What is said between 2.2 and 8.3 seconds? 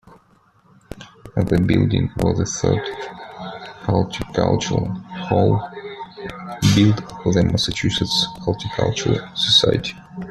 the third "Horticultural Hall" built for the Massachusetts